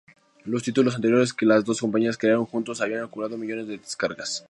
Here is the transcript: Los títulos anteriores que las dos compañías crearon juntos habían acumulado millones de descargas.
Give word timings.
Los 0.45 0.63
títulos 0.63 0.95
anteriores 0.95 1.31
que 1.31 1.45
las 1.45 1.63
dos 1.63 1.79
compañías 1.79 2.17
crearon 2.17 2.47
juntos 2.47 2.81
habían 2.81 3.03
acumulado 3.03 3.37
millones 3.37 3.67
de 3.67 3.77
descargas. 3.77 4.39